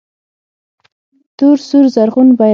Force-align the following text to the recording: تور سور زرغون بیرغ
تور 1.37 1.55
سور 1.67 1.85
زرغون 1.95 2.29
بیرغ 2.37 2.49